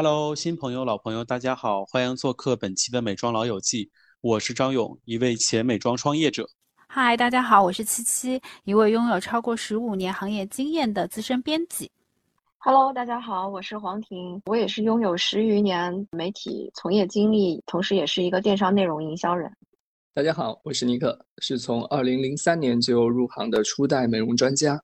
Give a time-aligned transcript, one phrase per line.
[0.00, 3.86] Hello，新朋友、老朋友，大家好，欢迎做客本期的《美妆老友记》，
[4.20, 6.48] 我是张勇，一位前美妆创业者。
[6.86, 11.90] 嗨，大家好，我是七七，一位拥有超过十五年行业经验的资深编辑。
[12.58, 19.52] Hello，大家好，我是黄婷，我也是拥有十余年媒体从业经历，同时也是一个电商内容营销人。
[20.14, 24.80] 大家好，我是尼克，是从二零零三年就入行的初代美容专家。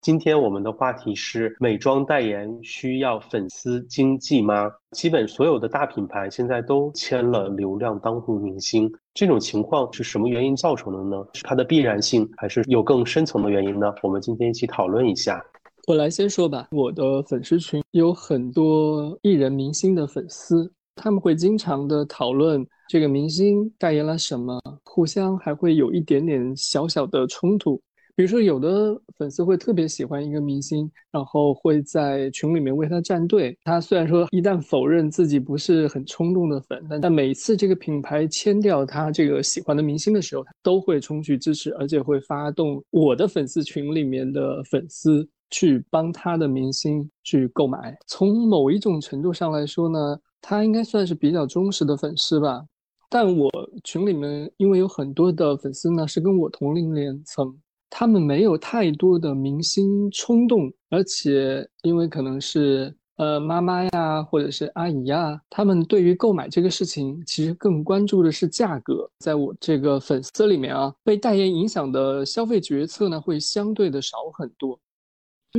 [0.00, 4.70] 今天我们的话题是美妆代言需要粉丝经济吗？
[4.92, 11.26] 基本所有的大品牌现在都签了流量当红明星，这种情况是什么原因造成的呢？
[11.34, 13.92] 是它的必然性，还是有更深层的原因呢？
[14.02, 15.44] 我们今天一起讨论一下。
[15.88, 27.80] 我来先说吧，我的粉丝群有很多艺人明星的粉丝，他们会经常的讨论这个明星代言了什么，互相还会有一点点小小的冲突。
[28.18, 33.56] 比如说，有的粉丝会特别喜欢一个明星，然后会在群里面为他站队。
[33.62, 47.96] 他虽然说一旦否认自己不是很冲动的粉，但但每次这个品牌签掉他这个喜欢的明星的时候，他都会冲去支持，而且会发动我的粉丝群里面的粉丝去帮他的明星去购买。
[48.08, 52.64] 从某一种程度上来说呢，他应该算是比较忠实的粉丝吧。
[53.08, 53.48] 但我
[53.84, 57.56] 群里面因为有很多的粉丝呢，是跟我同龄年层。
[57.90, 69.10] 他们没有太多的明星冲动，而且因为可能是呃妈妈呀，或者是阿姨呀，他们对于购买这个事情，其实更关注的是价格。
[69.18, 74.78] 在我这个粉丝里面啊，被代言影响的消费决策呢，会相对的少很多。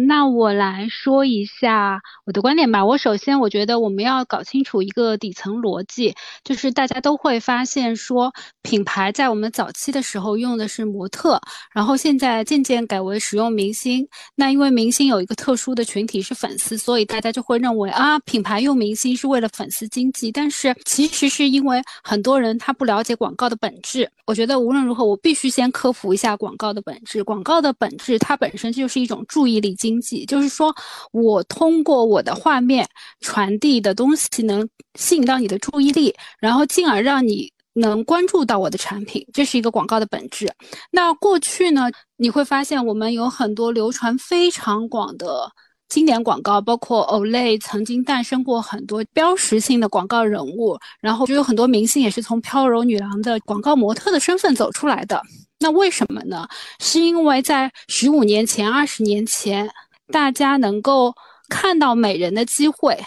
[0.08, 2.86] 那我来说一下我的观点吧。
[2.86, 11.42] 我首先我觉得我们要搞清楚一个底层逻辑，就是大家都会发现说，品牌在我们早期的时候用的是模特，
[11.74, 14.08] 然后现在渐渐改为使用明星。
[14.36, 20.32] 那因为明星有一个特殊的群体是粉丝，所以大家就会认为啊，品牌用明星是为了粉丝经济。
[20.32, 24.10] 但是其实是因为很多人他不了解广告的本质。
[24.26, 27.24] 我觉得无论如何，我必须先科普一下广告的本质。
[27.24, 29.76] 广告的本质它本身就是一种注意力。
[29.80, 30.76] 经经济就是说，
[31.12, 32.88] 我通过我的画面
[33.22, 40.48] 传递的东西能吸引到你的注意力，然后进而让你能关注到我的产品，这是一个广告的本质。
[40.92, 45.52] 那过去呢，你会发现我们有很多流传非常广的
[45.88, 55.20] 经典广告，包括 Olay 曾经诞生过很多标识性的广告人物，然后就有很多明星也是从飘柔女郎的广告模特的身份走出来的。
[55.60, 56.48] 那为什么呢？
[56.80, 59.70] 是因为在十五年前、二十年前，
[60.12, 61.14] 大家能够
[61.50, 62.98] 看到美人的机会。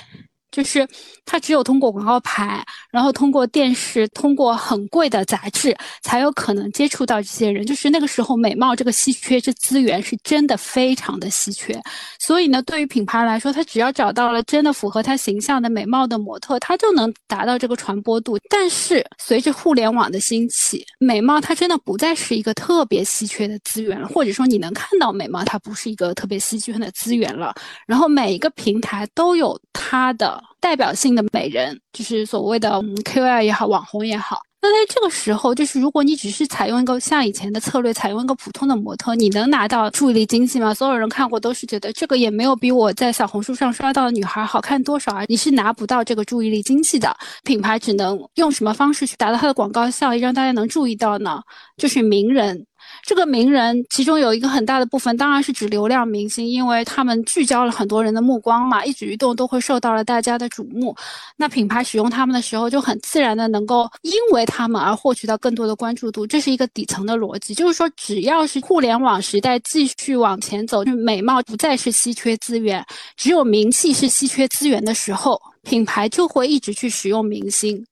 [0.53, 0.87] 就是
[1.25, 7.65] 他只有通过广告牌，然后通过电视，通过很贵的杂志，才有可能接触到这些人。
[7.65, 11.81] 就是那个时候，美貌这个稀缺这资源是真的非常的稀缺。
[12.21, 18.39] 所以呢，对于品牌来说，他只要找到了真的符合他形象的美貌的模特，他就能达到这个传播度。
[18.51, 27.55] 但是随着互联网的兴起，美貌它真的不再是一个特别稀缺的资源了，或者说你能看到美貌，它不是一个特别稀缺的资源了。
[27.87, 30.42] 然后每一个平台都有它的。
[30.61, 32.71] 代表性的美人，就是所谓的
[33.05, 34.41] KOL 也好，网红也好。
[34.65, 40.73] 那在这个时候，就是如果你只是采用一个像以前的策略，采用一个普通的模特，你能拿到注意力经济吗？
[40.73, 45.25] 所有人看过都是觉得这个也没有比我在小红书上刷到的女孩好看多少啊！
[45.27, 47.13] 你是拿不到这个注意力经济的。
[47.43, 51.43] 品牌只能用什么方式去达到它的广告效益，让大家能注意到呢？
[51.77, 52.65] 就是名人。
[53.03, 60.95] 这个名人其中有一个很大的部分，当然是指流量明星，因为他们聚焦了很多人的目光嘛，一举一动都会受到了大家的瞩目。
[61.37, 67.55] 那品牌使用他们的时候，就很自然的能够因为他们而获取到更多的关注度，这是一个底层的逻辑。
[67.55, 72.85] 就是说，只要是互联网时代继续往前走，就美貌不再是稀缺资源，
[73.17, 77.85] 只有名气是稀缺资源的时候，品牌就会一直去使用明星。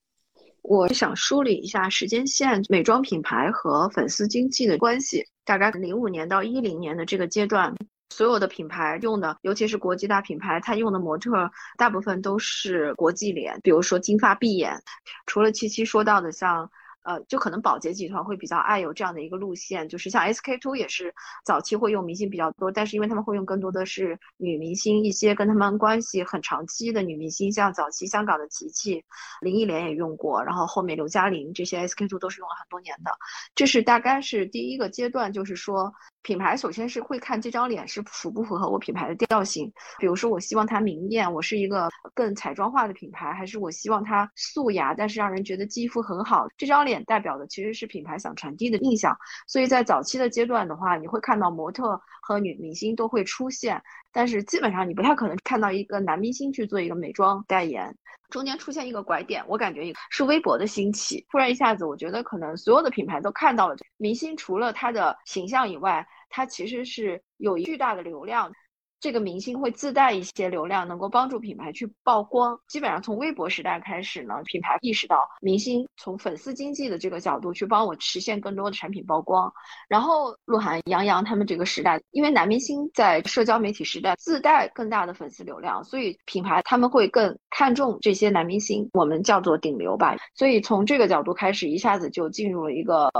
[0.63, 5.25] 我想梳理一下时间线，美妆品牌和粉丝经济的关系。
[5.45, 7.75] 大概零五年到一零年的这个阶段，
[8.11, 14.83] 所有的品牌用的，尤其是国际大品牌，它用的模特大部分都是国际脸，比如说金发碧眼。
[15.27, 16.71] 除了七七说到的像。
[17.03, 21.15] 呃，就可能宝洁集团会比较爱有这样的一个路线，就是像 SK two 也是
[21.45, 29.05] 早期会用明星比较多，但是因为他们会用更多的是女明星，一些跟他们关系很长期的女明星，像早期香港的琪琪、
[29.41, 33.11] 林忆莲也用过，然后后面刘嘉玲这些 SK two 都是用了很多年的，
[33.55, 35.93] 这是大概是第一个阶段，就是说。
[36.23, 46.47] 品牌首先是会看这张脸是符不符合我品牌的调性，比如说我希望它明艳，我是一个更彩妆化的品牌，还是我希望它素雅，但是让人觉得肌肤很好。
[46.57, 47.01] 这张脸。
[47.11, 49.17] 代表的其实是品牌想传递的印象，
[49.49, 53.83] 所以在早期的阶段的话，你会看到模特和女明星都会出现，
[54.13, 57.97] 但是基本上你不太可能看到一个男明星去做一个美妆代言。
[58.31, 68.53] 中间出现一个拐点，我感觉是微博的兴起，突然一下子，我觉得可能所有的品牌都看到了明星除了他的形象以外，他其实是有巨大的流量。
[69.01, 72.59] 这个明星会自带一些流量，能够帮助品牌去曝光。
[72.69, 79.51] 基本上从微博时代开始呢，品牌意识到明星从粉丝经济的这个角度去帮我实现更多的产品曝光。
[79.89, 90.15] 然后鹿晗、杨洋他们这个时代，因为男明星在社交媒体时代自带更大的粉丝流量，所以品牌他们会更看重这些男明星，我们叫做顶流吧。
[90.35, 93.11] 所以从这个角度开始，一下子就进入了一个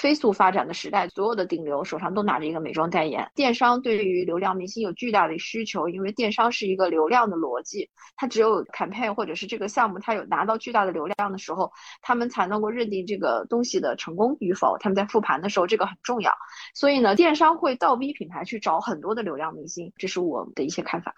[0.00, 3.30] 飞速发展的时代，所有的顶流手上都拿着一个美妆代言。
[3.34, 5.25] 电商对于流量明星有巨大。
[5.28, 14.76] 的需求，因为电商是一个流量的逻辑，它只有 campaign 或者是这个项目，它有拿到巨大的流量的时候，他们才能够认定这个东西的成功与否。
[14.78, 16.32] 他们在复盘的时候，这个很重要。
[16.74, 21.14] 所以呢，电商会倒逼品牌去找很多的流量明星，这是我的一些看法。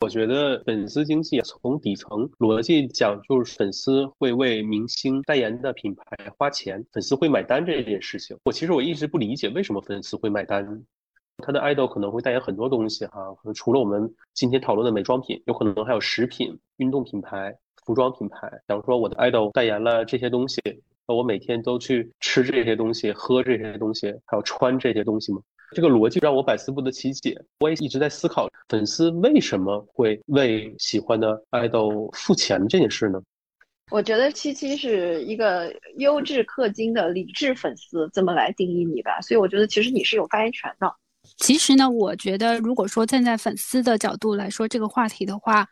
[0.00, 6.04] 我觉得粉丝经济从底层逻辑讲，就是粉丝会为明星代言的品牌
[6.36, 8.36] 花钱，粉丝会买单这件事情。
[8.44, 10.84] 我其实我一直不理解为什么粉丝会买单。
[11.38, 17.54] 他的 idol 可能会代言很多东西哈，可能除了我们今天讨论的美妆品，有可能还有食品、运动品牌、
[17.84, 18.48] 服装品牌。
[18.68, 20.60] 假如说我的 idol 代言了这些东西，
[21.06, 25.40] 那我每天都去吃这些东西、喝这些东西，还有穿这些东西吗？
[25.72, 27.36] 这个逻辑让我百思不得其解。
[27.58, 33.20] 我也一直在思考，粉丝为什么会为喜欢的 idol 付钱这件事呢？
[33.90, 39.20] 我觉得七七是一个优质氪金的理智粉丝，这么来定义你吧。
[39.20, 40.94] 所以我觉得其实你是有发言权的。
[41.38, 45.66] 其实呢，我觉得如果说站在粉丝的角度来说这个话题的话，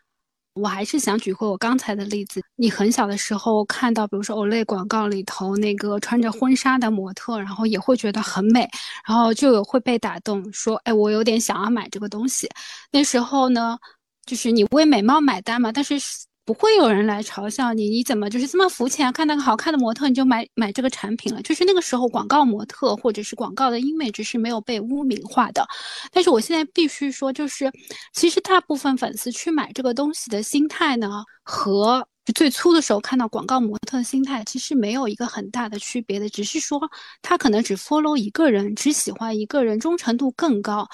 [0.55, 2.41] 我还是想举回我刚才的例子。
[2.55, 8.69] 你很小的时候看到，比如说 Olay 广告里头那个穿着婚纱的模特，然后也会觉得很美，
[9.07, 12.49] 然后就有会被打动，说，哎，我有点想要买这个东西。
[12.91, 13.77] 那时候呢，
[14.25, 15.95] 就是你为美貌买单嘛，但是。
[16.45, 19.11] 不会有人来嘲笑你，你怎么就是这么肤浅？
[19.13, 21.41] 看那个好看的模特，你就买买这个产品了。
[21.41, 25.65] 就是那个时候，广告模特或者是广告的 image 是没有被污名化的。
[26.11, 27.71] 但是我现在必须说，就是
[28.13, 32.05] 其实大部分粉丝去买这个东西的心态呢，和
[32.35, 36.77] 最初的时候看到广告模特的心态其实没有一个很大的区别的，只是说
[37.21, 40.89] 他可能只 follow 一个人，只喜欢一个人，忠诚度更高，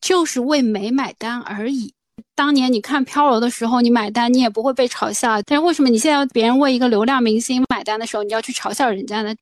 [0.00, 1.95] 就是为美买单而已。
[2.34, 5.40] 当年你看飘柔的时候，你买单，你也不会被嘲笑。
[5.42, 9.34] 但是为什么你现在别人为一个流量明星买单的时候，你要去嘲笑人家呢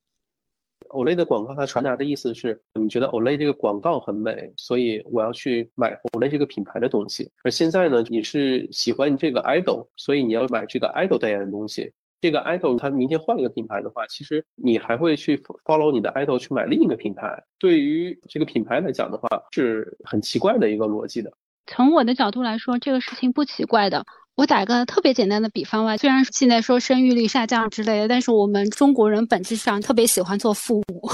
[0.90, 7.30] ？Olay 的广告它传达的意思是，你觉得 Olay 这个广告很美，所以我要去买 Olay 这个品牌的东西。
[7.42, 11.92] 而现在呢，你是喜欢这个 idol，所以你要买这个 idol 代言的东西。
[12.20, 17.42] 这个 idol 他明天换一个品牌的话，其实你还会去 follow 你的 idol 去买另一个品牌。
[17.58, 21.30] 对于这个品牌来讲的话，是很奇怪的一个逻辑的。
[21.66, 24.04] 从我的角度来说，这个事情不奇怪的。
[24.36, 31.08] 我打个特别简单的比方吧，虽然现在说生育率下降之类的，但是我们中国人本质上特别喜欢做父母。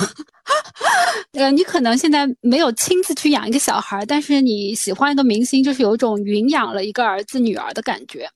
[1.39, 8.27] 呃，你可能现在没有亲自去养一个小孩，但是你喜欢一个明星，就是有一种云养了一个儿子女儿的感觉。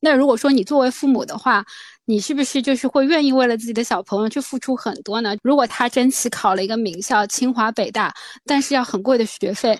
[0.00, 1.64] 那如果说你作为父母的话，
[2.04, 5.34] 你是不是就是会愿意为了自己的小朋友去付出很多呢？
[5.42, 8.12] 如果他争气考了一个名校，清华北大，
[8.44, 9.78] 但是要很贵的学费。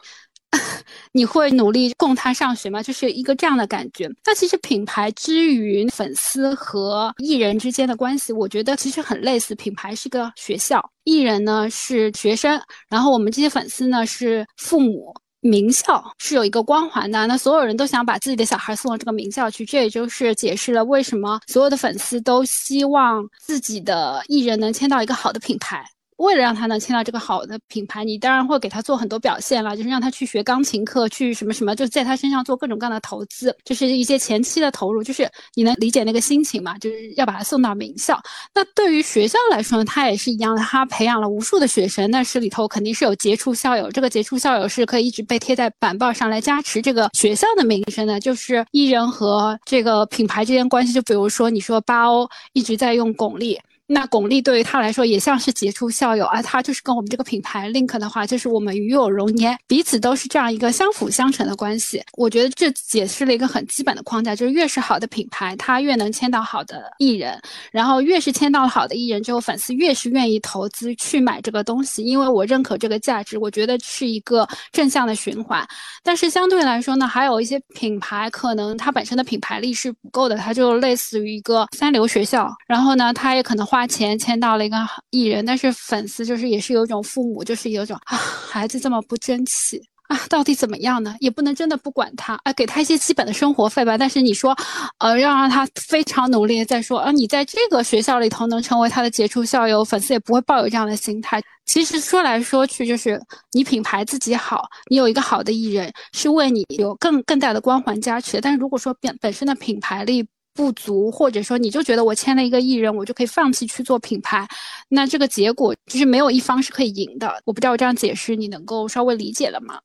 [1.12, 2.82] 你会努力供他上学吗？
[2.82, 4.08] 就是一个这样的感觉。
[4.25, 9.55] 那其实品牌之于粉丝和艺人之间的关系，我觉得其实很类似。
[9.55, 15.15] 品牌是个学校，艺人呢是学生，然后我们这些粉丝呢是父母。
[15.46, 25.84] 名校是有一个光环的，那所有人都想把自己的小孩送到这个名校去，这也就是解释了为什么所有的粉丝都希望自己的艺人能签到一个好的品牌。
[26.17, 36.79] 为了让他能签到这个好的品牌，你当然会给他做很多表现了，就是让他去学钢琴课，去什么什么，就在他身上做各种各样的投资，就是一些前期的投入，就是你能理解那个心情嘛？
[36.79, 38.21] 就是要把他送到名校。
[38.55, 48.21] 那对于学校来说呢，他也是一样的，他培养了无数的学生，那是里头肯定是有杰出校友，这个杰出校友是可以一直被贴在板报上来加持这个学校的名声的。
[48.21, 53.59] 就是艺人和这个品牌之间关系，就比如说你说巴欧一直在用巩俐。
[53.86, 62.03] 那巩俐对于他来说也像是杰出校友，而他就是跟我们这个品牌 link 的话，就是我们与有荣焉，彼此都是这样一个相辅相成的关系。
[62.17, 67.38] 我觉得这解释了一个很基本的框架，就是越是好的品牌，它越能签到好的艺人，
[67.70, 75.62] 然后越是签到好的艺人之后，粉丝越是愿意投资去买这个东西，因为我认可这个价值，我觉得是一个正向的循环。
[76.03, 83.67] 但是相对来说呢，还有一些品牌可能它本身的品牌力是不够的，它就类似于一个三流学校，然后呢，它也可能。
[83.75, 84.77] 花钱签到了一个
[85.11, 89.83] 艺人，但是粉丝就是也是有一种父母就是有一种啊，孩子这么不争气。
[90.07, 91.17] 啊，到底怎么样呢？
[91.19, 93.99] 也不能真的不管他啊，给他一些基本的生活费吧。
[93.99, 94.57] 但是你说，
[94.99, 101.43] 呃，要让他非常努力再说啊，你在这个学校里头能成为他的杰出校友，粉丝也不会抱有这样的心态。
[101.65, 103.21] 其实说来说去，就是
[103.53, 108.41] 你品牌自己好，你有一个好的艺人，是为你有更更大的光环加持。
[108.43, 114.46] 但是如果说本本身的品牌力，不足，或者说你就觉得我签了一个艺人，我就可以放弃去做品牌，
[114.89, 117.43] 那这个结果就是没有一方是可以赢的。
[117.44, 119.81] 我不知道我这样解释你能够稍微理解了吗？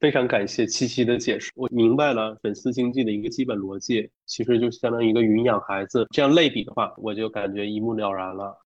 [0.00, 6.06] 非常感谢七七的解释，我明白了粉丝经济的一个基本逻辑，其实就相当于一个云养孩子。
[6.10, 8.56] 这样类比的话，我就感觉一目了然了。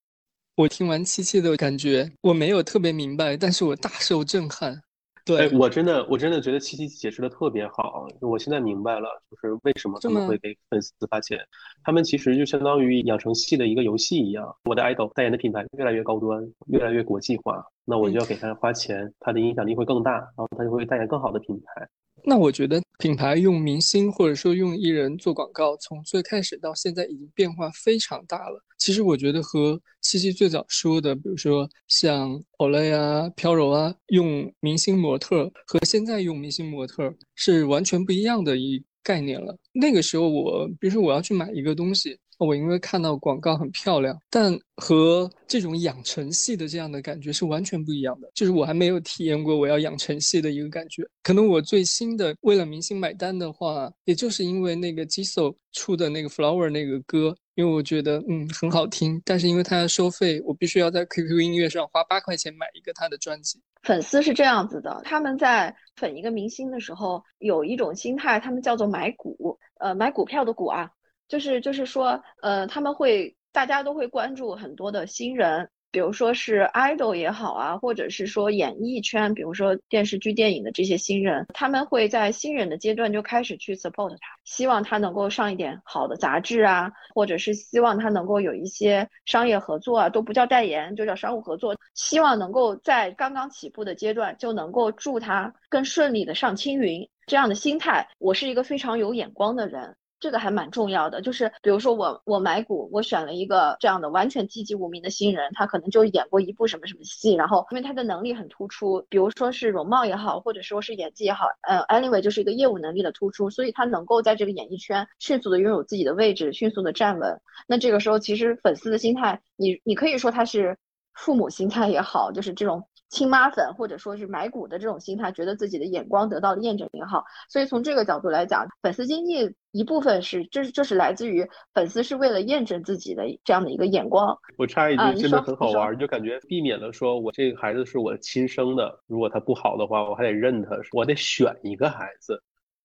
[0.56, 4.82] 我听完七七的感觉，我没有特别明白，但是我大受震撼。
[5.24, 8.06] 对我真的，我真的觉得七七解释的特别好。
[8.20, 11.38] 我现在明白了，就是为什么他们会给粉丝发钱。
[11.84, 14.56] 他们其实就相当于养成系的一个游戏一样。
[14.64, 21.88] 我的 idol 代言的品牌越来越高端，越来越国际化，那我就要给他花钱，他的影响力会更大，然后他就会代言更好的品牌。
[22.24, 28.62] 那我觉得品牌用明星或者说用艺人做广告，从最开始到现在已经变化非常大了。
[28.78, 39.56] 其实我觉得和七七最早说的，比如说像 Olay 啊、飘柔啊，用明星模特和现在用明星模特是完全不一样的一概念了。
[39.72, 42.18] 那个时候我，比如说我要去买一个东西。
[42.44, 48.30] 我因为看到广告很漂亮，但和这种养成系的这样的感觉是完全不一样的。
[48.34, 51.02] 就是我还没有体验过我要养成系的一个感觉。
[51.22, 59.20] 可能我最新的为了明星买单的话，也就是因为那个 Jisoo 出的那个 Flower 那个歌，因为我觉得嗯很好听。
[59.24, 63.60] 但是因为它要收费，我必须要在 QQ 音乐上花八块钱买一个他的专辑。
[63.82, 70.90] 粉丝是这样子的，他们在粉一个明星的时候，有一种心态，他们叫做买股，呃，买股票的股啊。
[71.32, 97.08] 就是就是说，呃，他们会大家都会关注很多的新人，比如说是 idol 也好啊，或者是说演艺圈，比如说电视剧、电影的这些新人，他们会在新人的阶段就开始去 support 他，希望他能够上一点好的杂志啊，或者是希望他能够有一些商业合作啊，都不叫代言，就叫商务合作，希望能够在刚刚起步的阶段就能够助他更顺利的上青云。
[97.26, 99.96] 这样的心态，我是一个非常有眼光的人。
[100.22, 117.40] 这个还蛮重要的，就是比如说我我买股，我选了一个这样的完全籍籍无名的新人，他可能就演过一部什么什么戏，然后因为他的能力很突出，比如说是容貌也好，或者说是演技也好，呃，anyway 就是一个业务能力的突出，所以他能够在这个演艺圈迅速的拥有自己的位置，迅速的站稳。
[117.66, 120.78] 那这个时候其实粉丝的心态，你你可以说他是
[121.14, 122.84] 父母心态也好，就是这种。
[123.12, 134.34] 亲妈粉或者说是买股的这种心态，觉得自己的眼光得到了验证也好，所以从这个角度来讲，粉丝经济一部分是这这是来自于粉丝是为了验证自己的这样的一个眼光。
[134.56, 142.42] 我插一句，真的很好玩，就感觉避免了说我这个孩子是我亲生的，如果他不好的话，我还得认他，我得选一个孩子。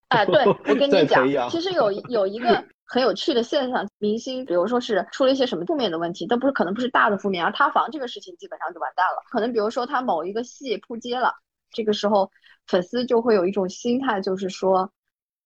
[0.10, 2.63] 哎，对我跟 你讲，其实有有一个。
[2.88, 9.24] 很有趣的现象，明星比如说是出了一些什么负面的问题，都不是可能不是大的负面，而塌房这个事情基本上就完蛋了。
[9.29, 11.34] 可能比如说他某一个戏扑街了，
[11.72, 12.32] 这个时候
[12.65, 14.89] 粉丝就会有一种心态，就是说，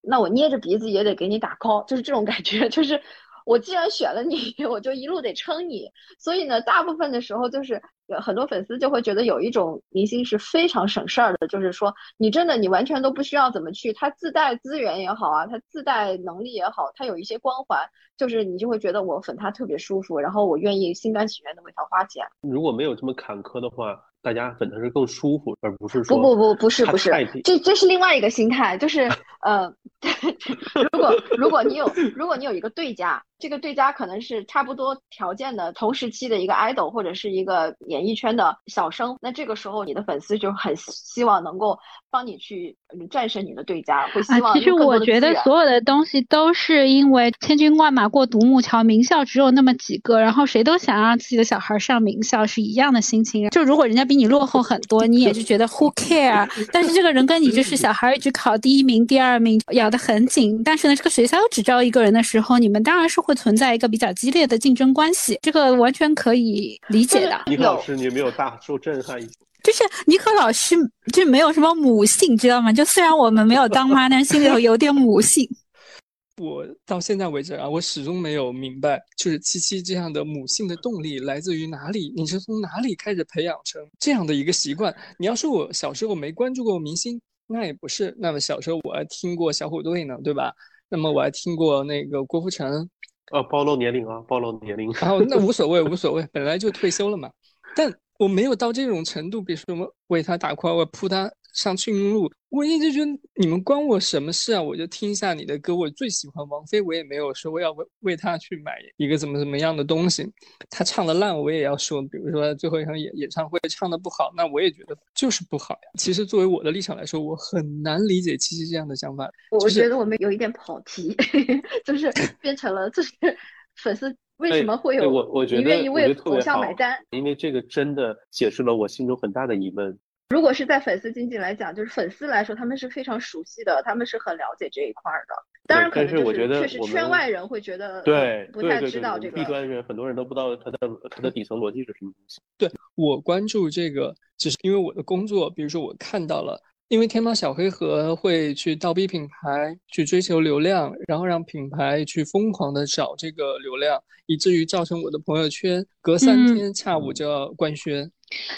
[0.02, 3.02] 那我捏着鼻子也得给你打 call，就是这种感觉，就是
[3.46, 4.36] 我既然选了你，
[4.70, 5.90] 我就一路得撑你。
[6.20, 7.82] 所以呢，大部分的时候就是。
[8.22, 17.80] 很多粉丝就会觉得有一种明星是非常省事儿的，就是说你真的你完全都不需要怎么去，他自带资源也好啊，他自带能力也好，他有一些光环，
[18.18, 22.26] 就是你就会觉得我粉他特别舒服，然后我愿意心甘情愿的为他花钱。
[22.42, 27.12] 如果没有这么坎坷的话，大家粉他是更舒服，而不是说不不不不是不是，
[27.46, 29.10] 这这是另外一个心态，就是
[29.42, 29.74] 呃，
[30.92, 33.24] 如果如果你有如果你有一个对家。
[33.42, 41.78] 这个对家可能是差不多条件的同时期的一个 idol 或者是一个演艺圈的小生，那这个时候你的粉丝就很希望能够
[42.12, 42.78] 帮你去
[43.10, 44.54] 战胜你的对家，会希望。
[44.54, 53.50] 其实我觉得所有的东西都是因为千军万马过独木桥，名校只有那么几个，然后谁都想让自己的小孩上名校，是一样的心情。
[53.50, 56.48] 就如果人家比你落后很多，你也是觉得 who care。
[56.72, 60.62] 但是这个人跟你就是小孩一直考第一名、第二名，咬得很紧。
[60.64, 63.31] 但是呢，这个学校又只招一个人的时候，你们当然是会。
[63.32, 67.42] 会存在一个比较激烈的竞争关系，这个完全可以理解的。
[67.48, 69.18] 尼克老师，你有没有大受震撼？
[69.64, 70.76] 就是尼克老师
[71.14, 72.74] 就没有什么母性，知道吗？
[72.74, 75.48] 就虽然我们没有当妈，但心里头有点母性。
[76.42, 82.12] 我到现在为止啊，我始终没有明白，就是七七这样的母性的动力来自于哪里？
[82.18, 84.94] 你是从哪里开始培养成这样的一个习惯？
[85.18, 88.14] 你要说我小时候没关注过明星，那也不是。
[88.20, 90.52] 那么小时候我还听过小虎队呢，对吧？
[90.90, 92.90] 那么我还听过那个郭富城。
[93.32, 94.90] 呃，暴露年龄啊，暴露年龄。
[95.02, 97.30] 哦，那无所谓， 无所谓，本来就退休了嘛。
[97.76, 104.62] 但我没有到这种程度，比如说什么为他打 call，我扑他上青路，我一直觉得你们关我什么事啊？
[104.62, 110.26] 我就听一下你的歌，我最喜欢王菲，我也没有说我要为为她去买一个怎么怎么样的东西。
[110.70, 115.90] 她唱的烂，我也要说，比如说最后一场演演唱会唱的不好，那我也觉得就是不好呀。
[115.98, 119.30] 其实作为我的立场来说，我很难理解七七这样的想法。
[119.52, 121.16] 我觉得我们有一点跑题，
[121.86, 123.12] 就是变成了就是
[123.76, 124.16] 粉丝。
[124.38, 125.08] 为什么会有？
[125.08, 126.98] 我我觉得，你愿意为偶像买单？
[127.12, 130.00] 因为这个真的解释了我心中很大的疑问。
[130.32, 135.36] 如果是在粉丝经济来讲，就是粉丝来说，他们是非常熟悉的，他们是很了解这一块的。
[135.68, 139.36] 当然，可能就是确实圈外人会觉得对不太知道这个。
[139.36, 140.78] 弊端人很多人都不知道它的
[141.10, 142.42] 它的底层逻辑是什么东西。
[142.58, 146.62] 对我关注这个，只是因为我的工作，比如说我看到了。
[146.92, 158.12] 因为天猫小黑盒会去倒逼品牌去追求流量，然后让品牌去疯狂的找这个流量，以至于造成我的朋友圈隔三天下午就要官宣。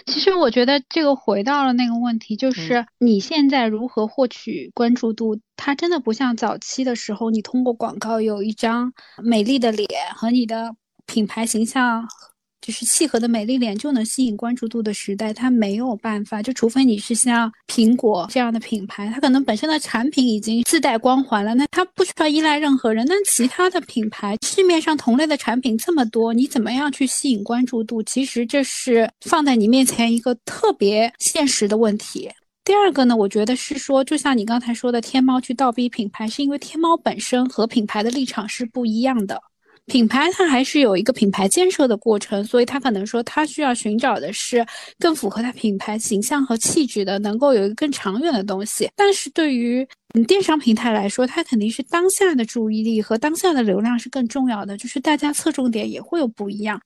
[0.07, 5.39] 其实我觉得这个回到了那个问题，就是你现在如何获取关注度？
[5.55, 10.75] 它真的不像早期的时候，你通过广告有一张美丽的脸和你的
[11.05, 12.07] 品牌形象。
[12.65, 23.05] 就是契合的美丽脸就能吸引关注度的时代，它没有办法，就除非你是像苹果这样的品牌，它可能本身的产品已经自带光环了，那它不需要依赖任何人。
[23.05, 28.01] 那其他的品牌，市面上同类的产品这么多，你怎么样去吸引关注度？
[28.03, 32.31] 其实这是放在你面前一个特别现实的问题。
[32.63, 39.41] 第二个呢，我觉得是说，就像你刚才说的，天猫去倒逼品牌，是因为天猫本身和品牌的立场是不一样的。
[39.85, 44.65] 品牌它还是有一个品牌建设的过程，所以它可能说它需要寻找的是
[44.97, 48.89] 更符合它品牌形象和气质的，能够有一个更长远的东西。
[48.95, 56.79] 但是对于嗯电商平台来说，它肯定是当下的注意力和当下的流量是更重要的，就是大家侧重点也会有不一样。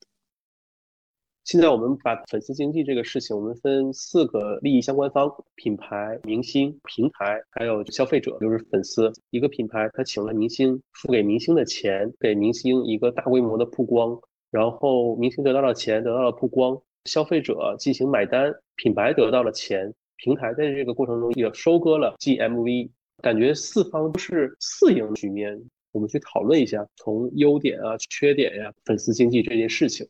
[1.48, 9.10] 现在我们把粉丝经济这个事情，我们分四个利益相关方：品牌、明星、平台，还有消费者，就是粉丝。
[9.30, 14.20] 一个品牌他请了明星，付给明星的钱，给明星一个大规模的曝光，
[14.52, 22.90] 然后明星得到了钱，得到了曝光，消费者进行买单，品牌得到了钱，平台在这个过程中也收割了 GMV，
[23.24, 25.58] 感觉四方都是四赢局面。
[25.94, 30.06] 我们去讨论一下，从优点啊、缺点呀，粉丝经济这件事情。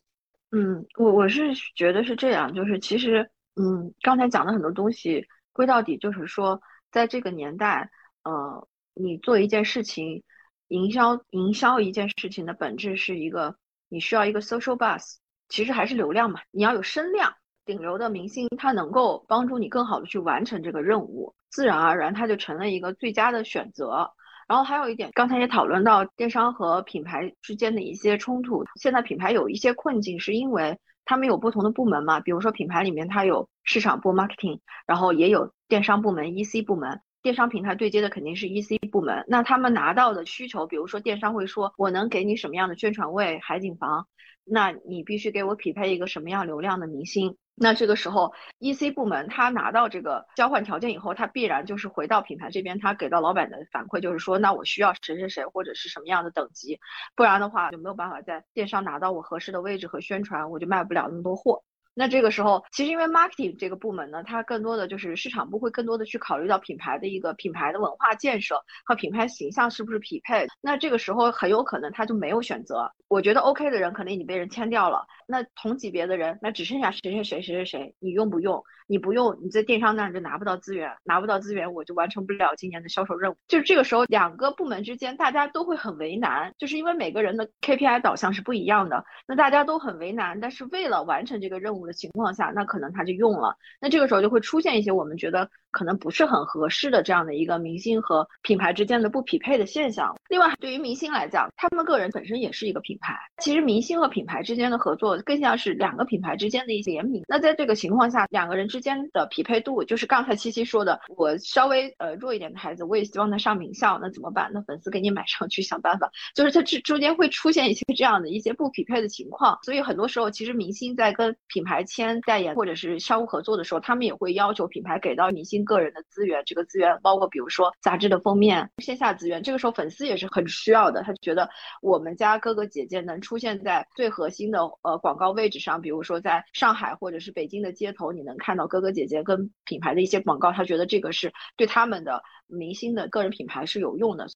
[0.50, 7.90] 嗯，我我是觉得是这样，就是其实，嗯，刚才讲的很多东西，归到底就是说，在这个年代，
[8.24, 10.22] 呃，你做一件事情，
[10.68, 13.56] 营销营销一件事情的本质是一个，
[13.90, 15.16] 你需要一个 social buzz，
[15.50, 17.34] 其实还是流量嘛，你要有声量，
[17.66, 24.12] 顶流的明星他能够帮助你更好的去完成这个任务，自然而然他就成了一个最佳的选择。
[24.48, 28.64] 然后还有一点，刚才也讨论到电商和品牌之间的一些冲突。
[28.80, 37.00] 现在品牌有一些困境，是因为他们有不同的部门嘛，比如说品牌里面它有市场部 marketing，然后也有电商部门 EC 部门。
[37.20, 44.06] 电商平台对接的肯定是 EC 部门，那他们拿到的需求，比如说电商会说，我能给你什么样的宣传位、海景房，
[44.44, 47.36] 那你必须给我匹配一个什么样流量的明星。
[47.60, 56.78] 那这个时候，E C 部门他拿到这个交换条件以后，他必然就是回到品牌这边，他给到老板的反馈就是说，那我需要谁谁谁或者是什么样的等级，
[57.16, 61.64] 不然的话就没有办法在电商拿到我合适的位置和宣传，我就卖不了那么多货。
[61.98, 70.46] 那这个时候，其实因为 marketing 这个部门呢，它更多的就是市场部会更多的去考虑到品牌的一个品牌的文化建设和品牌形象是不是匹配。
[70.60, 72.88] 那这个时候很有可能他就没有选择。
[73.08, 78.62] 我觉得 OK 的人可能已经被人签掉了，那同级别的人，那只剩下谁谁谁谁谁谁，你用不用？
[78.90, 83.36] 你不用，你在电商那儿就拿不到资源，拿不到资源，我就完成不了今年的销售任务。
[83.46, 90.40] 就是这个时候，两个部门之间大家都会很为难，就是因为每个人的 KPI 导向是不一样的，那大家都很为难。
[90.40, 93.56] 但是为了完成这个任务的情况下，那可能他就用了。
[93.80, 95.50] 那这个时候就会出现一些我们觉得。
[95.70, 100.14] 可能不是很合适的这样的一个明星和品牌之间的不匹配的现象。
[100.28, 103.14] 另外，对于明星来讲，他们个人本身也是一个品牌。
[103.42, 107.22] 其实，明星和品牌之间的合作更像是两个品牌之间的一些联名。
[107.28, 114.50] 那在这个情况下，两个人之间的匹配度，就是刚才七七说的，我稍微呃弱一点的孩子，我也希望他上名校，那怎么办？
[114.52, 116.10] 那粉丝给你买上去，想办法。
[116.34, 119.58] 就是它这中间会出现一些这样的一些不匹配的情况。
[119.62, 125.57] 所以很多时候，其实明星在跟品牌签代言或者是商务合作的时候，他们也会要求品牌给到明星。
[125.64, 131.02] 个人的资源，这个资源包括比如说杂志的封面、线下资源，这个时候粉丝也是很需要的。
[131.02, 131.48] 他觉得
[131.82, 144.26] 我们家哥哥姐姐能出现在最核心的呃广告位置上，比如说在上海或者是北京的街头，你能看到哥哥姐姐跟品牌的一些广告，他觉得这个是对他们的明星的个人品牌是有用的。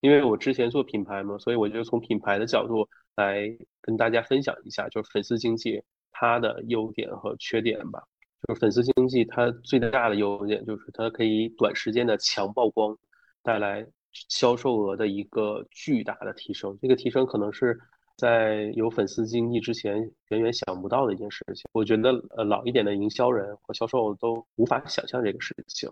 [0.00, 8.02] 因为我之前做品牌嘛，所以我就从品牌的角度来跟大家分享一下，就是粉丝经济它的优点和缺点吧。
[8.46, 12.96] 就是粉丝经济它最大的优点就是它可以短时间的强曝光，
[13.42, 13.86] 带来
[14.28, 16.76] 销售额的一个巨大的提升。
[16.82, 17.78] 这个提升可能是
[18.16, 19.94] 在有粉丝经济之前
[20.28, 21.64] 远远想不到的一件事情。
[21.72, 25.88] 我觉得呃老一点的营销人和销售都无法想象这个事情。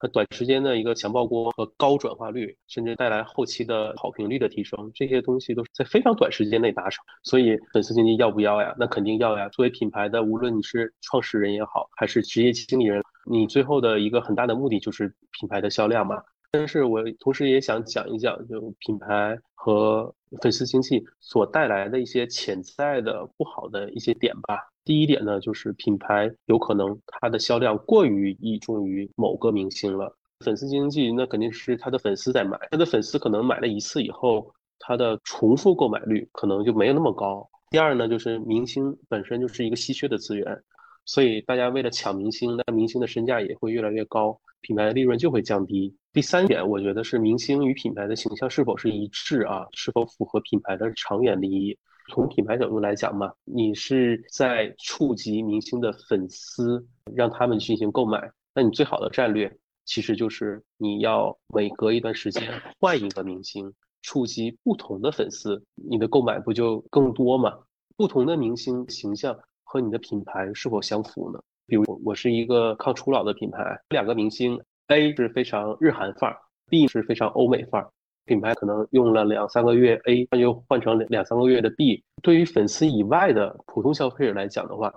[0.00, 7.04] 和短时间的一个强曝光和高转化率，甚至带来后期的好评率的提升，这些东西都是在非常短时间内达成。
[7.22, 8.74] 所以粉丝经济要不要呀？
[8.78, 9.46] 那肯定要呀。
[9.50, 16.16] 作为品牌的，无论你是创始人也好，还是职业经理人，你最后的一个很大的目的就是品牌的销量嘛。
[16.52, 24.58] 但是我同时也想讲一讲，就品牌和粉丝经济所带来的一些潜在的不好的一些点吧。
[24.84, 30.16] 第一点呢，就是品牌有可能它的销量过于倚重于某个明星了。
[30.44, 37.48] 粉丝经济那肯定是他的粉丝在买，他的粉丝可能买了一次以后，他的重复购买率可能就没有那么高。
[37.70, 40.62] 第二呢，就是明星本身就是一个稀缺的资源，
[41.04, 45.94] 所以大家为了抢明星，那明星的身价也会越来越高，品牌的利润就会降低。
[46.12, 51.78] 第三点，我觉得是明星与品牌的形象是否是一致啊，是否符合品牌的长远利益。
[52.10, 58.30] 从品牌角度来讲嘛，你是在触及明星的粉丝，让他们进行购买。
[58.52, 62.42] 那你最好的战略其实就是你要每隔一段时间
[62.80, 67.56] 换一个明星，触及不同的粉丝，你的购买不就更多吗？
[67.96, 71.40] 不同的明星形象和你的品牌是否相符呢？
[71.70, 76.36] 比如我是一个抗初老的品牌，两个明星 A 是非常日韩范儿
[76.68, 77.88] ，B 是非常欧美范儿。
[78.24, 82.02] 品牌可能用了两三个月 A，那就换成两三个月的 B。
[82.22, 84.92] 对于粉丝以外的普通消费者来讲的话，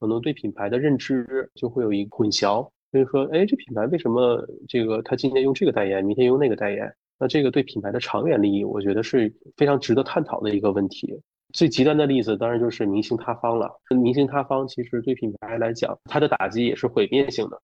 [0.00, 6.92] 可能对品牌的认知就会有一个混淆，就是说，哎，这品牌为什么这个他今天用这个代言，明天用那个代言？
[7.20, 11.22] 那这个对品牌的长远利益，我觉得是非常值得探讨的一个问题。
[11.56, 13.80] 最极端的例子当然就是明星塌方了。
[13.88, 17.58] 明星塌方其实对品牌来讲，它的打击也是毁灭性的。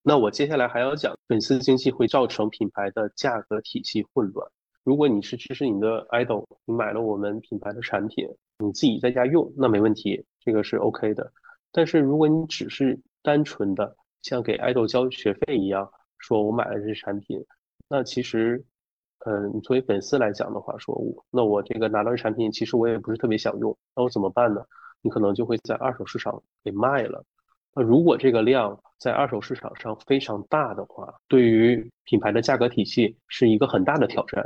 [0.00, 4.48] 那我接下来还要讲，粉丝经济会造成品牌的价格体系混乱。
[4.84, 8.28] 如果你是支持你的 idol，你买了我们品牌的产品，
[8.58, 11.32] 你自己在家用，那没问题，这个是 OK 的。
[11.72, 17.44] 但是如果你只是单纯的像给 idol 交学费一样，说我买了这产品，
[17.88, 18.64] 那其实，
[19.24, 24.60] 嗯，作为粉丝来讲的话，说我那我这个拿到这产品，其实我也不是特别想用，那我怎么办呢？
[25.00, 27.24] 你可能就会在二手市场给卖了。
[27.74, 34.44] 那如果这个量在二手市场上非常大的话，对于品牌的价格体系是一个很大的挑战。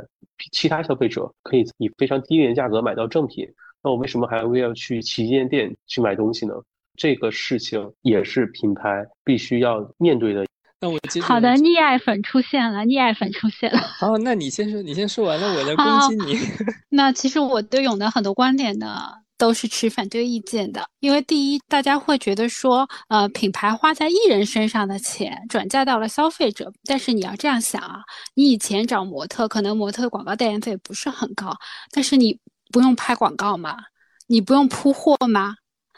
[0.51, 3.47] 其他消费者可以以非常低廉价格买到正品，
[3.83, 6.53] 那我为什么还会要去旗舰店去买东西呢？
[6.95, 10.45] 这个事情也是品牌必须要面对的。
[10.79, 13.79] 那我接好的，溺爱粉出现了，溺爱粉出现了。
[13.79, 16.39] 好，那你先说，你先说完了，我来攻击你。
[16.89, 18.97] 那其实我对勇的很多观点呢。
[19.39, 26.73] 都是持反对意见的，因为第一，大家会觉得说，呃，品牌花在艺人身上的钱转嫁到了消费者。
[26.85, 27.99] 但是你要这样想啊，
[28.33, 31.55] 你以前找模特，可能模特广告代言费不是很高，
[31.91, 32.39] 但是你
[32.71, 33.77] 不用拍广告吗？
[34.25, 35.57] 你不用铺货吗？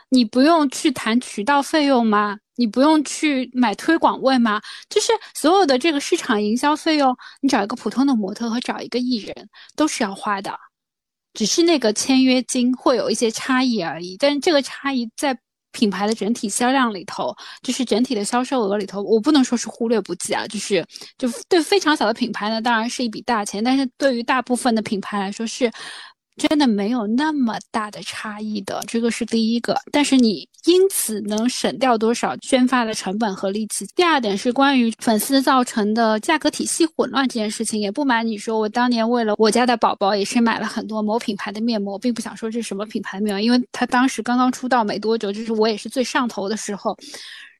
[0.10, 2.39] 你不用去谈渠道费用吗？
[2.60, 4.62] 你不用去买推广位吗？
[4.89, 9.34] 就是所有的这个市场营销费用，你找一个普通的模特和找一个艺人
[9.78, 10.52] 都是要花的。
[11.34, 15.38] 只是那个签约金会有一些差异而已，但是这个差异在
[15.72, 20.86] 品牌的整体销量里头，就是整体的销售额里头，我不能说是忽略不计啊，就是
[21.17, 25.72] 就对非常小的品牌呢，当然是一笔大钱，但是对于大部分的品牌来说是。
[26.39, 29.78] 真的没有那么大的差异的，这个是第一个。
[29.91, 33.86] 但是你因此能省掉多少宣发的成本和力气？
[33.95, 37.80] 第二点是关于粉丝造成的价格体系混乱这件事情。
[37.80, 46.97] 也不瞒你说，我当年为了我家的宝宝，也是买了很多某品牌的面膜，并不想说这是什么品牌面膜，因为它当时刚刚出道没多久，就是我也是最上头的时候。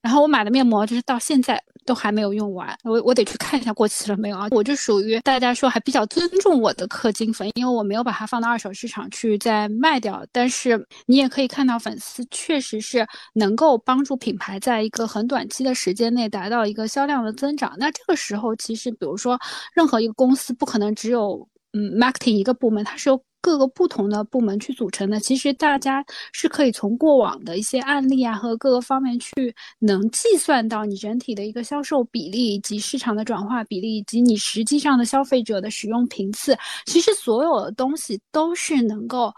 [0.02, 4.48] 然后我买的面膜就是到现在都还没有用完，我我得去看一下过期了没有啊？
[4.52, 10.26] 我就属于大家说还比较尊重我的氪金粉，因为我没有把它放到二手市场去再卖掉。
[10.32, 17.74] 但是你也可以看到，粉丝确实是能够帮助品牌在一个很短期的时间内达到一个销量的增长。
[17.78, 19.38] 那这个时候，其实比如说
[19.74, 23.22] 任何一个公司不可能只有嗯 marketing 一个部门，它是有。
[23.42, 39.34] 各个不同的部门去组成的，其实大家是可以从过往的一些案例啊和各个方面去能计算到你整体的一个销售比例以及市场的转化比例以及你实际上的消费者的使用频次，其实所有的东西都是能够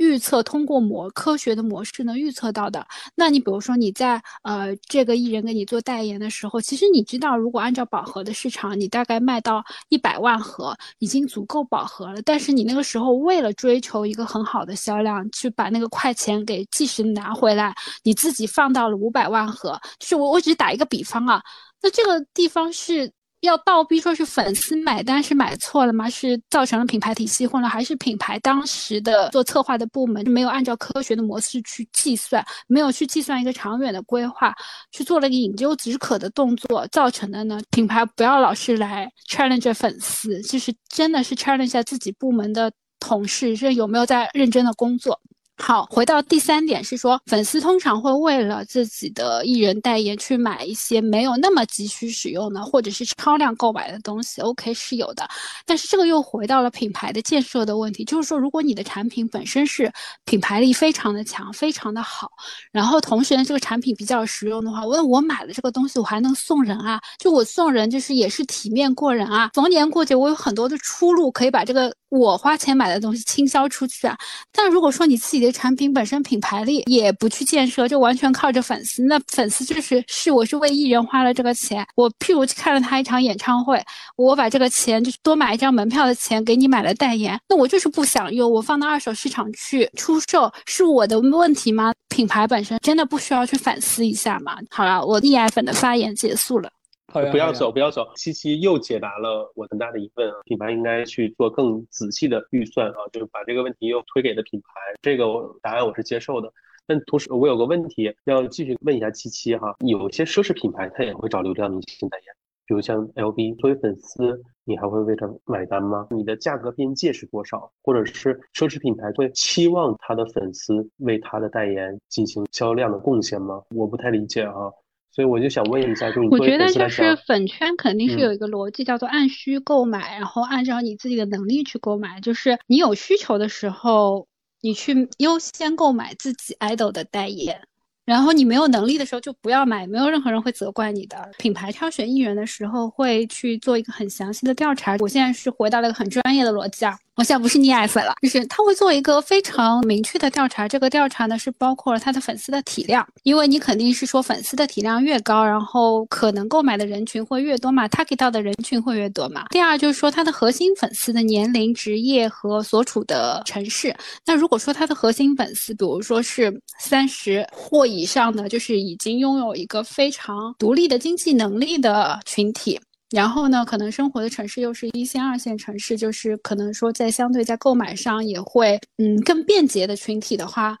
[0.00, 2.84] 预测通过模科学的模式能预测到的。
[3.14, 12.22] 那你比如说你在呃这个艺人给你做代言的时候，其实你知道，如果按照饱和的市场，你大概卖到一百万盒已经足够饱和了。
[12.22, 19.78] 但是你那个时候为了追求一个很好的销量，去把那个快钱给即时拿回来，你自己放到了五百万盒。
[19.98, 21.42] 就是我我只是打一个比方啊，
[21.82, 23.12] 那这个地方是。
[23.40, 26.08] 要倒逼说是粉丝买单是买错了吗？
[26.10, 34.54] 是造成了品牌体系混乱，还是品牌当时的做策划的部门没有按照科学的模式去计算，没有去计算一个长远的规划，
[34.92, 37.58] 去做了一个引咎止渴的动作造成的呢？
[37.70, 45.18] 品牌不要老是来 challenge 粉丝，就是真的是 challenge 一下自己部门的同事是有没有在认真的工作。
[45.62, 54.40] 好，回到第三点是说，粉丝通常会为了自己的艺人代言去买一些没有那么急需使用的，或者是超量购买的东西。
[54.40, 55.28] OK 是有的，
[55.66, 59.92] 但是这个又回到了品牌的建设的问题，就是说，如果你的产品本身是
[60.24, 62.30] 品牌力非常的强，非常的好，
[62.72, 71.94] 然后同时呢，这个产品比较实用的话，我我买了这个东西，我还能送人啊，就我送人就是也是体面过人啊，逢年过节我有很多的出路可以把这个。
[72.10, 74.18] 我花钱买的东西倾销出去啊，
[74.50, 83.82] 但如果说你自己的产品本身品牌力也不去建设，就完全靠着粉丝，那粉丝就是是我是为艺人花了这个钱，我譬如去看了他一场演唱会，
[84.16, 91.92] 我把这个钱就是多买一张门票的钱给你买了代言，那我就是不想用，我放到二手市场去出售，是我的问题吗？
[92.08, 94.56] 品牌本身真的不需要去反思一下吗？
[94.68, 96.70] 好了，我溺爱粉的发言结束了。
[97.12, 98.06] 不要走，不要走。
[98.16, 104.66] 七七又解答了我很大的疑问啊，品牌应该去做更仔细的预算啊，就是把这个问题又推给了品牌。
[105.02, 105.24] 这个
[105.62, 106.52] 答案我是接受的。
[106.86, 112.26] 但同时，我有个问题要继续问一下七七哈，有些奢侈品牌它也会找流量明星代言，
[112.66, 116.08] 比如像 LV，作为粉丝，你还会为他买单吗？
[116.10, 117.70] 你的价格边界是多少？
[117.82, 123.62] 或者是奢侈品牌会期望他的粉丝为他的代言进行销量的贡献吗？
[123.74, 124.72] 我不太理解哈。
[125.12, 132.20] 所以我就想问一下，就我觉得就是粉圈肯定是有一个逻辑，叫做按需购买，然后按照你自己的能力去购买。
[132.20, 134.28] 就是你有需求的时候，
[134.60, 137.62] 你去优先购买自己 idol 的代言，
[138.10, 141.16] 然后你没有能力的时候就不要买，没有任何人会责怪你的。
[141.38, 144.96] 品牌挑选艺人的时候会去做一个很详细的调查。
[144.98, 146.98] 我现在是回到了一个很专业的逻辑啊。
[147.16, 150.66] 我现在不是溺爱粉了，就是他会做一个非常明确的调查。
[150.66, 159.44] 这个调查呢是包括了他的粉丝的体量，因为你肯定是说粉丝的体量越高，然后可能购买的人群会越多嘛，他给到的人群会越多嘛。
[159.50, 163.94] 第二就是说他的核心粉丝的年龄、职业和所处的城市。
[164.24, 172.80] 那如果说他的核心粉丝，比如说是三十或以以上的，就是已经拥有一个非常独立的经济能力的群体。
[173.10, 180.76] 然后呢，可能生活的城市又是一线、二线城市，就是可能说在相对在购买上也会嗯更便捷的群体的话，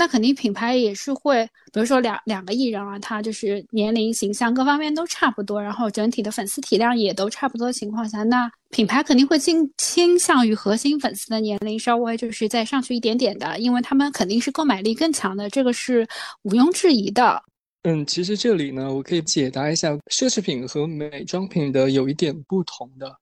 [0.00, 16.08] 那肯定品牌也是会，比如说两两个艺人啊，他就是年龄、形象各方面都差不多，然后整体的粉丝体量也都差不多的情况下，那品牌肯定会倾倾向于核心粉丝的年龄稍微就是再上去一点点的，因为他们肯定是购买力更强的，这个是
[16.44, 17.42] 毋庸置疑的。
[17.82, 23.14] 嗯，其实这里呢，我可以解答一下奢侈品和美妆品的有一点不同的。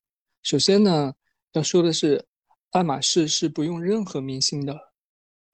[0.44, 1.12] 首先呢，
[1.54, 2.24] 要说的是，
[2.70, 4.78] 爱马仕是不用任何明星的，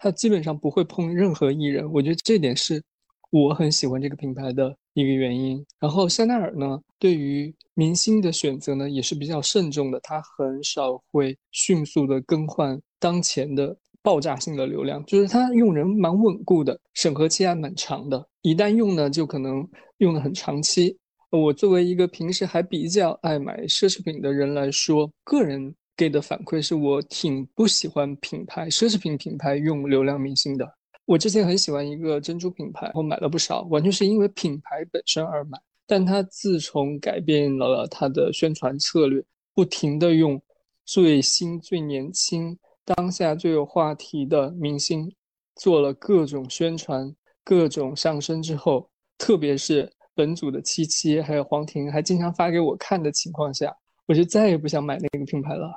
[0.05, 1.91] 它基本上不会碰任何艺人。
[1.91, 2.83] 我觉得这点是
[3.31, 5.65] 我很喜欢这个品牌的一个原因。
[5.81, 13.75] 然后香奈儿呢，对于明星的选择呢，也是比较慎重的，它很少会迅速的更换当前的。
[14.03, 18.23] 爆炸性的流量，就是它用人蛮稳固的，审核期还蛮长的。
[18.43, 20.95] 一旦用呢，就可能用的很长期。
[21.31, 30.69] 我作为一个平时还比较爱买奢侈品的人来说，个人给的反馈是我挺不喜欢品牌奢侈品品牌用流量明星的。
[31.05, 35.59] 我之前很喜欢一个珍珠品牌，我买了不少，完全是因为品牌本身而买。
[35.87, 39.23] 但它自从改变了它的宣传策略，
[39.55, 40.41] 不停的用
[40.85, 42.59] 最新最年轻。
[42.87, 45.11] 当下最有话题的明星
[45.57, 53.75] 做了各种宣传、各种上升之后，特别是本组的七七还有黄婷还经常发给我看的情况下，
[54.07, 55.71] 我就再也不想买那个品牌了。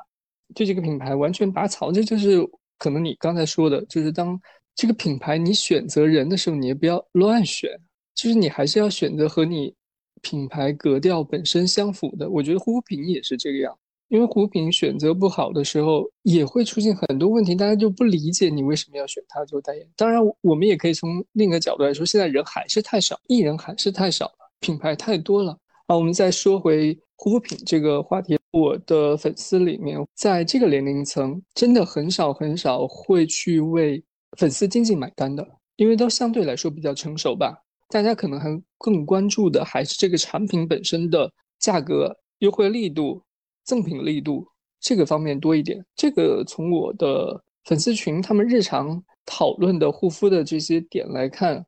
[0.55, 2.37] 对这个品牌完全拔草，这就是
[2.77, 4.39] 可能你刚才说的，就是当
[4.75, 7.69] 这个品牌你选择人的时候，你也不要乱选，
[8.15, 9.73] 就是你还是要选择和你
[10.21, 12.29] 品牌格调本身相符的。
[12.29, 13.77] 我觉得护肤品也是这个样。
[14.09, 19.85] 因为护肤品选择不好的时候，也会出现很多问题，大家就不理解你为什么要选它做代言。
[19.97, 25.57] 当然，我们也可以从另一个角度来说，现在人还是太少，艺人还是太少了，品牌太多了。
[25.87, 34.03] 啊，我们再说回护肤品这个话题，我的粉丝里面，在这个年龄层，真的很少很少会去为
[34.37, 35.47] 粉丝经济买单的，
[35.77, 37.63] 因为都相对来说比较成熟吧。
[37.87, 43.23] 大家可能还更关注的还是这个产品本身的价格、优惠力度、
[43.63, 44.45] 赠品力度
[44.81, 45.81] 这个方面多一点。
[45.95, 51.65] 这个从我的粉丝群他们日常讨论的护肤的这些点来看，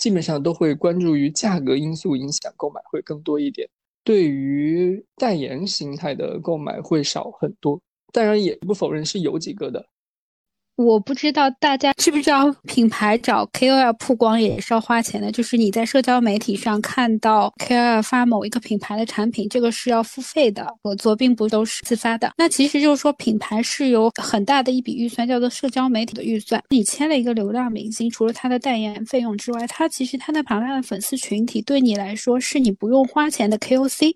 [0.00, 3.68] 基本上都会关注于价格因素影响购买会更多一点，
[4.02, 7.78] 对于代言形态的购买会少很多。
[8.12, 9.86] 当然，也不否认是有几个的。
[10.80, 15.30] 我不知道大家知不知道，品牌找 KOL 曝光也是要花钱的。
[15.30, 22.32] 就是你在社交媒体上看到 KOL 发某一个品牌的产品，这个是要付费的，合作并不都是自发的。
[22.38, 26.62] 那其实就是说，品牌是有很大的一笔预算，叫做社交媒体的预算。
[26.70, 34.14] 你签了一个流量明星，除了他的代言费用之外，他其实他的庞大的粉丝群体对你来说是你不用花钱的 KOC。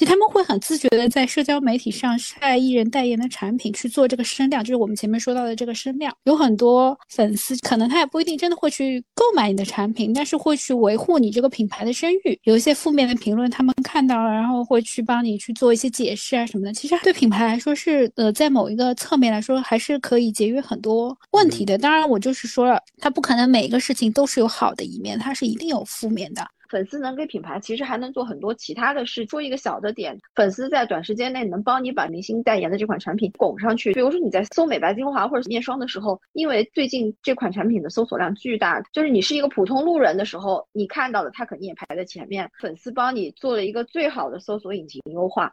[0.00, 6.10] 其实他们会很自觉的在社交媒体上晒艺人代言的产品去做这个声量，就是我们前面说到的这个声量。
[6.24, 12.40] 有很多粉丝可能他也不一定真的会去购买你的产品，但是会去维护你这个品牌的声誉。
[12.44, 16.72] 有一些负面的评论他们看到了，然后会去帮你去做一些解释啊什么的。
[16.72, 21.76] 其实对品牌来说是呃，在某一个侧面来说还是可以节约很多问题的。
[21.76, 26.42] 当然我就是说了，他不可能每一个事情都是有好的一面，它是一定有负面的。
[26.70, 29.26] 粉丝能给品牌，其实还能做很多其他的事。
[29.26, 33.92] 说一个小的点，粉丝在短时间内能帮你把明星代言的这款产品拱上去。
[33.92, 42.48] 比如说你在搜美白精华或者面霜的时候，因为最近这款产品的搜索量巨大，就是你是一个普通路人的时候，你看到的它肯定也排在前面。
[42.60, 45.52] 粉丝帮你做了一个最好的搜索引擎优化。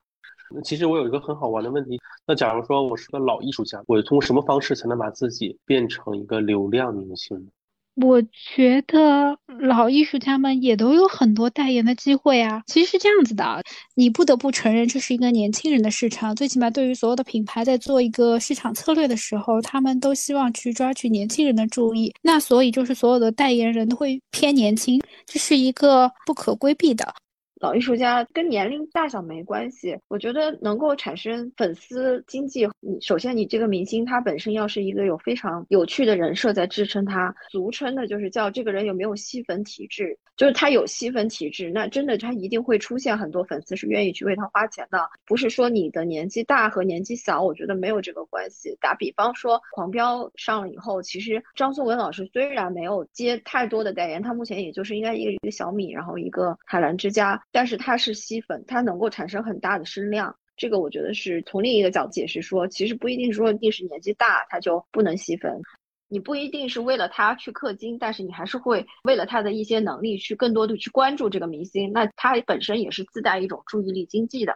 [0.64, 7.48] 其实我有一个很好玩的问题，那假如说我是个老艺术家，我通过什么方式才能把自己变成一个流量明星呢？
[8.00, 8.22] 我
[8.56, 12.62] 觉得老艺术家们也都有很多代言的机会啊。
[12.68, 13.64] 其实是这样子的，
[13.96, 16.36] 你不得不承认这是一个年轻人的市场。
[16.36, 22.14] 最起码对于所有的品牌在做一个市场策略的时候，他们都希望去抓取年轻人的注意。
[22.22, 27.12] 那所以就是所有的代言人都会偏年轻，这是一个不可规避的。
[27.60, 32.68] 老艺术家跟年龄大小没关系，我觉得能够产生粉丝经济。
[32.80, 45.00] 你首先，你这个明星他本身要是一个有非常有趣的人设在支撑他，俗称的就是叫这个人有没有吸粉体质，就是他有吸粉体质，那真的他一定会出现很多粉丝是愿意去为他花钱的。
[45.26, 48.78] 不是说你的年纪大和年纪小，我觉得没有这个关系。
[48.80, 57.42] 打比方说，狂飙上了以后，其实张颂文老师虽然没有接太多的代言，他目前也就是应该一个一个小米，然后一个海澜之家。
[57.58, 65.60] 但是它是吸粉，它能够产生很大的声量，这个我觉得是从另一个角度解释说，其实不一定说一定是年纪大他就不能吸粉，
[66.08, 74.54] 你不一定是为了他去氪金，但是你还是会为了他的一些能力去更多的去关注这个明星，那他本身也是自带一种注意力经济的。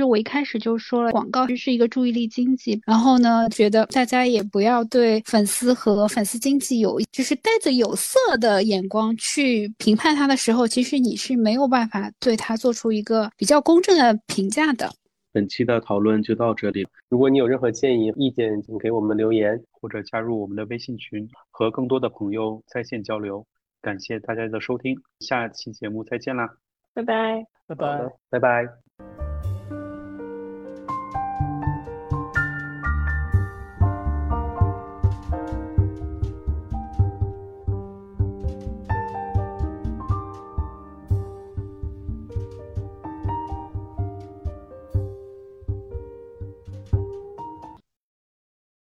[0.00, 2.80] 就我一开始就说了，广告是一个注意力经济。
[2.86, 14.90] 然后呢，觉得大家也不要对粉丝和粉丝经济有，就是带着有色的眼光去评判他的时候，其实你是没有办法对他做出一个比较公正的评价的。
[15.32, 16.86] 本期的讨论就到这里。
[17.08, 23.46] 如果你有任何建议、意见，请给我们留言或者加入我们的微信群，和更多的朋友在线交流。
[23.82, 26.48] 感谢大家的收听，下期节目再见啦！
[26.94, 29.29] 拜拜，拜拜，拜拜。